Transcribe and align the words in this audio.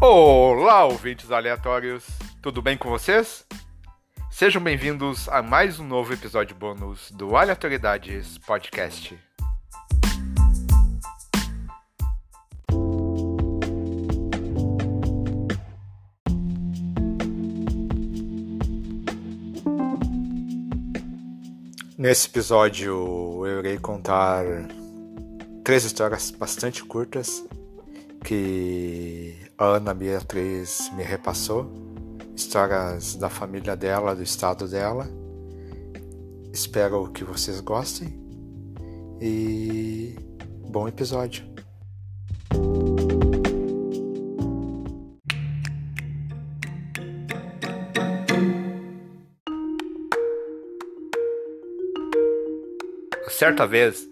Olá, 0.00 0.84
ouvintes 0.84 1.32
aleatórios! 1.32 2.06
Tudo 2.40 2.62
bem 2.62 2.78
com 2.78 2.88
vocês? 2.88 3.44
Sejam 4.30 4.62
bem-vindos 4.62 5.28
a 5.28 5.42
mais 5.42 5.80
um 5.80 5.84
novo 5.84 6.12
episódio 6.12 6.54
bônus 6.54 7.10
do 7.10 7.36
Aleatoriedades 7.36 8.38
Podcast. 8.38 9.18
Nesse 21.98 22.28
episódio 22.28 23.44
eu 23.44 23.58
irei 23.58 23.78
contar 23.78 24.44
três 25.64 25.82
histórias 25.82 26.30
bastante 26.30 26.84
curtas 26.84 27.44
que 28.24 29.36
a 29.56 29.64
Ana 29.76 29.94
Beatriz 29.94 30.90
me 30.94 31.02
repassou. 31.02 31.70
Histórias 32.36 33.16
da 33.16 33.28
família 33.28 33.74
dela, 33.76 34.14
do 34.14 34.22
estado 34.22 34.68
dela. 34.68 35.08
Espero 36.52 37.10
que 37.10 37.24
vocês 37.24 37.60
gostem 37.60 38.18
e 39.20 40.16
bom 40.70 40.86
episódio. 40.88 41.44
Certa 53.28 53.66
vez, 53.66 54.08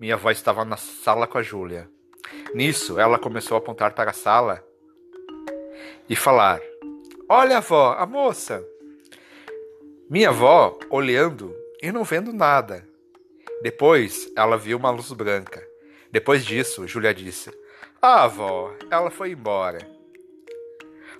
minha 0.00 0.14
avó 0.14 0.30
estava 0.30 0.64
na 0.64 0.78
sala 0.78 1.26
com 1.26 1.36
a 1.36 1.42
Júlia. 1.42 1.90
Nisso, 2.54 2.98
ela 2.98 3.18
começou 3.18 3.56
a 3.56 3.58
apontar 3.58 3.94
para 3.94 4.10
a 4.10 4.14
sala 4.14 4.64
e 6.08 6.16
falar: 6.16 6.60
Olha, 7.28 7.58
avó, 7.58 7.94
a 7.98 8.06
moça. 8.06 8.64
Minha 10.08 10.28
avó 10.28 10.78
olhando 10.90 11.54
e 11.82 11.90
não 11.90 12.04
vendo 12.04 12.32
nada. 12.32 12.86
Depois, 13.62 14.30
ela 14.36 14.56
viu 14.56 14.76
uma 14.76 14.90
luz 14.90 15.10
branca. 15.12 15.66
Depois 16.10 16.44
disso, 16.44 16.86
Júlia 16.86 17.14
disse: 17.14 17.50
Ah, 18.00 18.24
avó, 18.24 18.74
ela 18.90 19.10
foi 19.10 19.30
embora. 19.30 19.78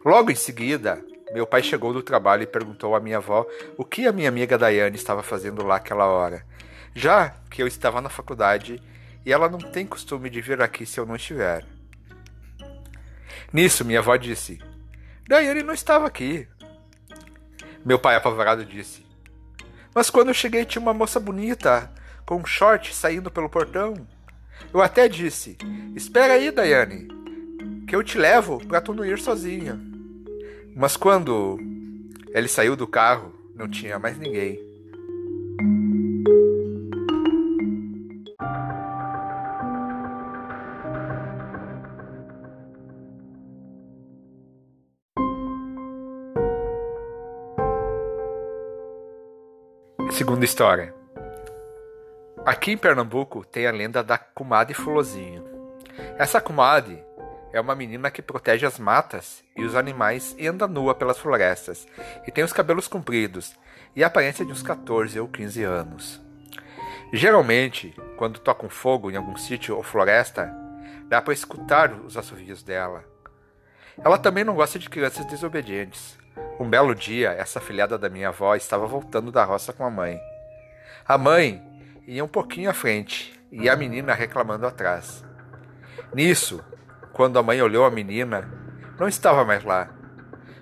Logo 0.05 0.31
em 0.31 0.35
seguida, 0.35 1.05
meu 1.33 1.47
pai 1.47 1.63
chegou 1.63 1.93
do 1.93 2.03
trabalho 2.03 2.43
e 2.43 2.47
perguntou 2.47 2.95
à 2.95 3.01
minha 3.01 3.19
avó 3.19 3.47
o 3.79 3.85
que 3.85 4.07
a 4.07 4.13
minha 4.13 4.29
amiga 4.29 4.59
Daiane 4.59 4.97
estava 4.97 5.23
fazendo 5.23 5.65
lá 5.65 5.77
aquela 5.77 6.07
hora 6.07 6.45
já 6.95 7.31
que 7.51 7.63
eu 7.63 7.67
estava 7.67 8.01
na 8.01 8.09
faculdade 8.09 8.81
e 9.25 9.33
ela 9.33 9.49
não 9.49 9.59
tem 9.59 9.87
costume 9.87 10.29
de 10.29 10.41
vir 10.41 10.61
aqui 10.61 10.85
se 10.85 10.99
eu 10.99 11.07
não 11.07 11.17
estiver. 11.17 11.65
Nisso, 13.53 13.85
minha 13.85 13.99
avó 13.99 14.17
disse: 14.17 14.59
Daí 15.29 15.47
ele 15.47 15.63
não 15.63 15.75
estava 15.75 16.07
aqui. 16.07 16.49
Meu 17.85 17.99
pai 17.99 18.17
apavorado 18.17 18.65
disse: 18.65 19.05
Mas 19.95 20.11
quando 20.11 20.29
eu 20.29 20.35
cheguei 20.35 20.65
tinha 20.65 20.83
uma 20.83 20.95
moça 20.95 21.21
bonita, 21.21 21.93
com 22.25 22.37
um 22.37 22.47
short 22.47 22.95
saindo 22.95 23.31
pelo 23.31 23.49
portão. 23.49 23.95
Eu 24.73 24.81
até 24.81 25.09
disse: 25.09 25.57
Espera 25.95 26.35
aí, 26.35 26.51
Daiane, 26.51 27.09
que 27.87 27.95
eu 27.95 28.03
te 28.03 28.17
levo 28.17 28.65
para 28.67 28.81
tu 28.81 28.95
não 28.95 29.05
ir 29.05 29.19
sozinha. 29.19 29.79
Mas 30.75 30.97
quando 30.97 31.59
ele 32.33 32.49
saiu 32.49 32.75
do 32.75 32.87
carro, 32.87 33.35
não 33.55 33.69
tinha 33.69 33.99
mais 33.99 34.19
ninguém. 34.19 34.72
Segunda 50.23 50.45
história. 50.45 50.95
Aqui 52.47 52.71
em 52.71 52.77
Pernambuco 52.79 53.45
tem 53.45 53.67
a 53.67 53.73
lenda 53.73 54.05
da 54.05 54.17
comadre 54.17 54.73
Fulozinho. 54.73 55.45
Essa 56.17 56.41
comadre 56.41 57.03
é 57.53 57.61
uma 57.61 57.75
menina 57.75 58.09
que 58.09 58.23
protege 58.23 58.65
as 58.65 58.79
matas 58.79 59.43
e 59.57 59.65
os 59.65 59.75
animais 59.75 60.33
e 60.39 60.47
anda 60.47 60.69
nua 60.69 60.95
pelas 60.95 61.19
florestas, 61.19 61.89
e 62.25 62.31
tem 62.31 62.45
os 62.45 62.53
cabelos 62.53 62.87
compridos 62.87 63.53
e 63.97 64.05
a 64.05 64.07
aparência 64.07 64.45
de 64.45 64.53
uns 64.53 64.63
14 64.63 65.19
ou 65.19 65.27
15 65.27 65.65
anos. 65.65 66.23
Geralmente, 67.13 67.93
quando 68.17 68.39
tocam 68.39 68.69
fogo 68.69 69.11
em 69.11 69.17
algum 69.17 69.37
sítio 69.37 69.77
ou 69.77 69.83
floresta, 69.83 70.55
dá 71.09 71.21
para 71.21 71.35
escutar 71.35 71.93
os 71.95 72.17
assovios 72.17 72.63
dela. 72.63 73.05
Ela 73.99 74.19
também 74.19 74.45
não 74.45 74.55
gosta 74.55 74.79
de 74.79 74.89
crianças 74.89 75.27
desobedientes, 75.27 76.17
um 76.59 76.69
belo 76.69 76.95
dia, 76.95 77.31
essa 77.31 77.61
filhada 77.61 77.99
da 77.99 78.09
minha 78.09 78.29
avó 78.29 78.55
estava 78.55 78.87
voltando 78.87 79.33
da 79.33 79.45
roça 79.45 79.73
com 79.73 79.85
a 79.85 79.91
mãe. 79.91 80.21
A 81.07 81.19
mãe 81.19 81.63
ia 82.07 82.25
um 82.25 82.29
pouquinho 82.29 82.71
à 82.71 82.73
frente 82.73 83.39
e 83.51 83.69
a 83.69 83.77
menina 83.77 84.15
reclamando 84.15 84.67
atrás. 84.67 85.25
Nisso, 86.15 86.65
quando 87.13 87.39
a 87.39 87.43
mãe 87.43 87.61
olhou 87.61 87.85
a 87.85 87.91
menina, 87.91 88.49
não 88.99 89.09
estava 89.09 89.45
mais 89.45 89.65
lá. 89.65 89.91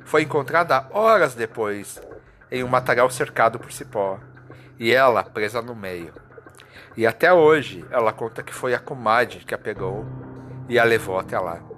Foi 0.04 0.22
encontrada 0.22 0.86
horas 0.90 1.34
depois, 1.34 2.00
em 2.50 2.64
um 2.64 2.68
matagal 2.68 3.08
cercado 3.10 3.58
por 3.58 3.70
cipó, 3.70 4.18
e 4.78 4.92
ela 4.92 5.22
presa 5.22 5.62
no 5.62 5.74
meio. 5.74 6.12
E 6.96 7.06
até 7.06 7.32
hoje 7.32 7.84
ela 7.90 8.12
conta 8.12 8.42
que 8.42 8.54
foi 8.54 8.74
a 8.74 8.78
comadre 8.78 9.44
que 9.44 9.54
a 9.54 9.58
pegou 9.58 10.04
e 10.68 10.78
a 10.78 10.84
levou 10.84 11.18
até 11.18 11.38
lá. 11.38 11.69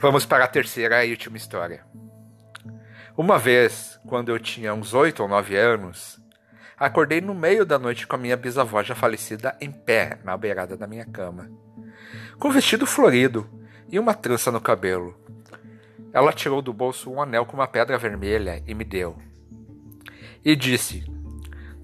Vamos 0.00 0.24
para 0.24 0.44
a 0.44 0.48
terceira 0.48 1.04
e 1.04 1.10
última 1.10 1.36
história. 1.36 1.84
Uma 3.16 3.36
vez, 3.36 3.98
quando 4.06 4.28
eu 4.28 4.38
tinha 4.38 4.72
uns 4.72 4.94
oito 4.94 5.24
ou 5.24 5.28
nove 5.28 5.56
anos, 5.56 6.20
acordei 6.76 7.20
no 7.20 7.34
meio 7.34 7.66
da 7.66 7.80
noite 7.80 8.06
com 8.06 8.14
a 8.14 8.18
minha 8.18 8.36
bisavó 8.36 8.80
já 8.80 8.94
falecida 8.94 9.56
em 9.60 9.72
pé 9.72 10.20
na 10.22 10.36
beirada 10.36 10.76
da 10.76 10.86
minha 10.86 11.04
cama, 11.04 11.50
com 12.38 12.48
vestido 12.48 12.86
florido 12.86 13.50
e 13.90 13.98
uma 13.98 14.14
trança 14.14 14.52
no 14.52 14.60
cabelo. 14.60 15.18
Ela 16.12 16.32
tirou 16.32 16.62
do 16.62 16.72
bolso 16.72 17.10
um 17.10 17.20
anel 17.20 17.44
com 17.44 17.54
uma 17.54 17.66
pedra 17.66 17.98
vermelha 17.98 18.62
e 18.68 18.74
me 18.74 18.84
deu. 18.84 19.18
E 20.44 20.54
disse: 20.54 21.04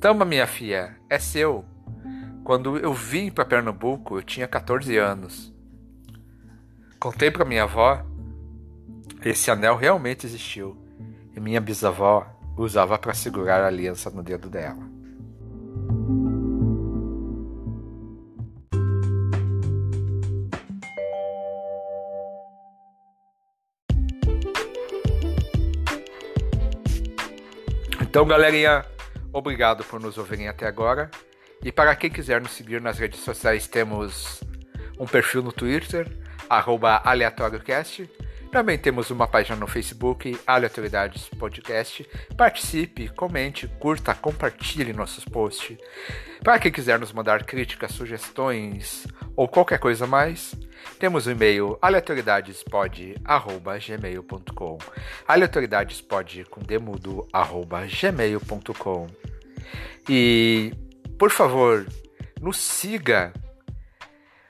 Toma, 0.01 0.25
minha 0.25 0.47
filha, 0.47 0.97
é 1.11 1.19
seu. 1.19 1.65
Quando 2.45 2.79
eu 2.79 2.95
vim 2.95 3.29
para 3.29 3.45
Pernambuco, 3.45 4.19
eu 4.19 4.23
tinha 4.23 4.47
14 4.47 4.97
anos. 4.99 5.54
Contei 7.05 7.31
para 7.31 7.45
minha 7.45 7.65
avó. 7.65 8.03
Esse 9.23 9.51
anel 9.51 9.77
realmente 9.77 10.25
existiu 10.25 10.75
e 11.37 11.39
minha 11.39 11.61
bisavó 11.61 12.27
usava 12.57 12.99
para 12.99 13.13
segurar 13.13 13.63
a 13.63 13.67
aliança 13.67 14.09
no 14.09 14.23
dedo 14.23 14.49
dela. 14.49 14.83
Então, 28.01 28.27
galerinha, 28.27 28.83
obrigado 29.31 29.85
por 29.85 30.01
nos 30.01 30.17
ouvirem 30.17 30.49
até 30.49 30.67
agora. 30.67 31.11
E 31.63 31.71
para 31.71 31.95
quem 31.95 32.11
quiser 32.11 32.41
nos 32.41 32.53
seguir 32.53 32.81
nas 32.81 32.99
redes 32.99 33.21
sociais, 33.21 33.69
temos 33.69 34.43
um 34.99 35.07
perfil 35.07 35.43
no 35.43 35.53
Twitter, 35.53 36.24
arroba 36.49 37.03
aleatóriocast. 37.05 38.09
Também 38.55 38.79
temos 38.79 39.11
uma 39.11 39.27
página 39.27 39.57
no 39.57 39.67
Facebook, 39.67 40.39
Aleatoriedades 40.47 41.29
Podcast. 41.29 42.09
Participe, 42.37 43.09
comente, 43.09 43.67
curta, 43.81 44.15
compartilhe 44.15 44.93
nossos 44.93 45.25
posts. 45.25 45.77
Para 46.41 46.61
quem 46.61 46.71
quiser 46.71 47.01
nos 47.01 47.13
mandar 47.13 47.43
críticas, 47.43 47.91
sugestões 47.91 49.09
ou 49.35 49.49
qualquer 49.49 49.81
coisa 49.81 50.07
mais, 50.07 50.55
temos 51.01 51.27
o 51.27 51.33
e-mail 51.33 51.77
aleatoriedadespod.gmail.com 51.83 54.79
aleatoriedadespod 55.27 56.45
com 56.45 56.61
demudo 56.61 57.27
arroba 57.33 57.85
gmail.com 57.87 59.09
E, 60.09 60.73
por 61.19 61.33
favor, 61.33 61.85
nos 62.41 62.59
siga 62.59 63.33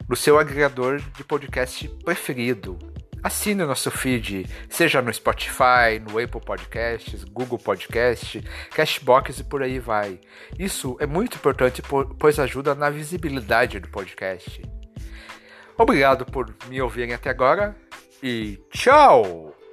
no 0.09 0.17
seu 0.17 0.39
agregador 0.39 1.01
de 1.17 1.25
podcast 1.25 1.89
preferido. 2.05 2.79
Assine 3.23 3.63
o 3.63 3.67
nosso 3.67 3.91
feed, 3.91 4.47
seja 4.69 5.01
no 5.01 5.13
Spotify, 5.13 5.99
no 5.99 6.19
Apple 6.19 6.43
Podcasts, 6.43 7.25
Google 7.25 7.59
Podcast, 7.59 8.45
Cashbox 8.71 9.39
e 9.39 9.45
por 9.45 9.63
aí 9.63 9.79
vai. 9.79 10.21
Isso 10.59 10.95
é 11.01 11.07
muito 11.07 11.37
importante, 11.37 11.83
pois 12.19 12.39
ajuda 12.39 12.75
na 12.75 12.91
visibilidade 12.91 13.81
do 13.81 13.89
podcast. 13.89 14.61
Obrigado 15.79 16.27
por 16.27 16.55
me 16.69 16.83
ouvirem 16.83 17.15
até 17.15 17.31
agora 17.31 17.75
e 18.23 18.61
tchau! 18.71 19.64